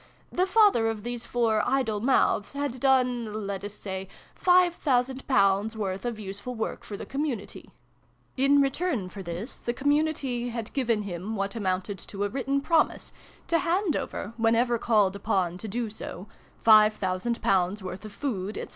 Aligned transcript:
The 0.31 0.47
father 0.47 0.87
of 0.87 1.03
these 1.03 1.25
four 1.27 1.61
'idle 1.63 1.99
mouths,' 2.01 2.53
had 2.53 2.79
done 2.79 3.45
(let 3.45 3.63
us 3.63 3.75
say) 3.75 4.07
five 4.33 4.73
thousand 4.73 5.27
pounds' 5.27 5.77
worth 5.77 6.05
of 6.05 6.19
useful 6.19 6.55
work 6.55 6.83
for 6.83 6.97
the 6.97 7.05
community. 7.05 7.69
In 8.35 8.61
return 8.61 9.09
for 9.09 9.21
this, 9.21 9.57
the 9.59 9.75
community 9.75 10.49
had 10.49 10.73
given 10.73 11.03
him 11.03 11.35
what 11.35 11.55
amounted 11.55 11.99
to 11.99 12.23
a 12.23 12.29
written 12.29 12.61
promise 12.61 13.13
to 13.47 13.59
hand 13.59 13.93
40 13.93 13.93
SYLVIE 13.93 13.93
AND 13.93 13.93
BRUNO 13.93 14.03
CONCLUDED. 14.07 14.25
over, 14.25 14.43
whenever 14.43 14.79
called 14.79 15.15
upon 15.15 15.57
to 15.59 15.67
do 15.67 15.87
so, 15.91 16.27
five 16.63 16.93
thousand 16.93 17.39
pounds' 17.43 17.83
worth 17.83 18.03
of 18.03 18.11
food, 18.11 18.55
&c. 18.55 18.65